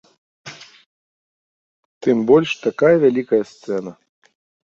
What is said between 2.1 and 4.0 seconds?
больш, такая вялікая сцэна.